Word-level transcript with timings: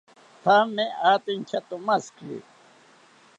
Thame 0.43 0.85
ate 1.11 1.29
inchatomashiki 1.37 2.35